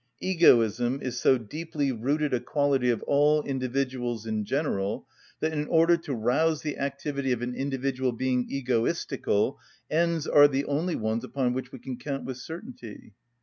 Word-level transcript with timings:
Egoism 0.19 0.99
is 0.99 1.19
so 1.21 1.37
deeply 1.37 1.91
rooted 1.91 2.33
a 2.33 2.39
quality 2.39 2.89
of 2.89 3.03
all 3.03 3.43
individuals 3.43 4.25
in 4.25 4.43
general, 4.45 5.07
that 5.41 5.53
in 5.53 5.67
order 5.67 5.95
to 5.95 6.15
rouse 6.15 6.63
the 6.63 6.75
activity 6.79 7.31
of 7.31 7.43
an 7.43 7.53
individual 7.53 8.11
being 8.11 8.47
egoistical 8.49 9.59
ends 9.91 10.25
are 10.25 10.47
the 10.47 10.65
only 10.65 10.95
ones 10.95 11.23
upon 11.23 11.53
which 11.53 11.71
we 11.71 11.77
can 11.77 11.97
count 11.97 12.25
with 12.25 12.37
certainty. 12.37 13.13